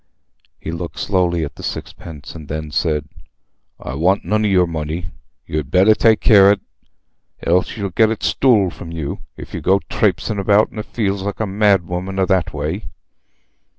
[0.59, 3.07] He looked slowly at the sixpence, and then said,
[3.79, 5.11] "I want none o' your money.
[5.45, 6.63] You'd better take care on't,
[7.45, 11.39] else you'll get it stool from yer, if you go trapesin' about the fields like
[11.39, 12.89] a mad woman a thatway."